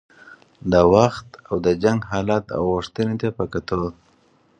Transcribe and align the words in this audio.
د 0.71 0.73
وخت 0.93 1.27
او 1.47 1.55
د 1.65 1.67
جنګ 1.83 1.99
حالت 2.11 2.45
او 2.55 2.61
غوښتنې 2.73 3.15
ته 3.21 3.29
په 3.37 3.43
کتو. 3.53 3.83